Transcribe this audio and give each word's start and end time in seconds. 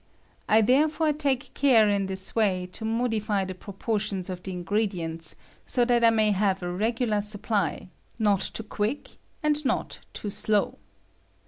I 0.49 0.61
therefore 0.61 1.13
take 1.13 1.53
care 1.53 1.87
in 1.87 2.07
thia 2.07 2.17
way 2.33 2.65
to 2.71 2.83
modify 2.83 3.45
the 3.45 3.53
proportions 3.53 4.31
of 4.31 4.41
the 4.41 4.51
ingredients 4.51 5.35
so 5.63 5.85
that 5.85 6.03
I 6.03 6.09
may 6.09 6.31
have 6.31 6.63
a 6.63 6.71
regular 6.71 7.21
supply— 7.21 7.87
not 8.17 8.41
too 8.41 8.63
quick 8.63 9.17
and 9.43 9.63
not 9.63 9.99
too 10.13 10.31
slow. 10.31 10.79